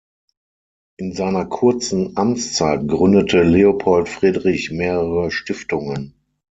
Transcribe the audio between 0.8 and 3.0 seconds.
In seiner kurzen Amtszeit